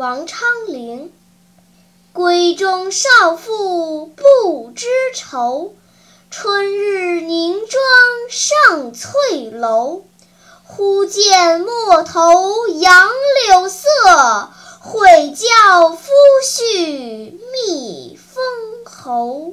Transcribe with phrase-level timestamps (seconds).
[0.00, 1.12] 王昌龄。
[2.14, 5.74] 闺中少妇不知愁
[6.30, 7.82] 春日凝妆
[8.30, 10.04] 上翠楼。
[10.64, 13.10] 忽见陌头杨
[13.46, 14.48] 柳色
[14.78, 16.08] 悔教夫
[16.46, 18.42] 婿觅封
[18.86, 19.52] 侯